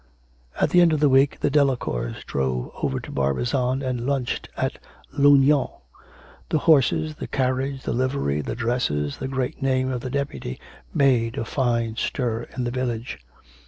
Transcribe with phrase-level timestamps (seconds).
[0.59, 4.79] At the end of the week the Delacours drove over to Barbizon and lunched at
[5.13, 5.69] Lunions.
[6.49, 10.59] The horses, the carriage, liveries, the dresses, the great name of the Deputy
[10.91, 13.19] made a fine stir in the village.